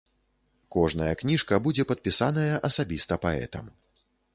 Кожная 0.75 1.11
кніжка 1.21 1.61
будзе 1.67 1.83
падпісаная 1.95 2.51
асабіста 2.71 3.13
паэтам. 3.29 3.75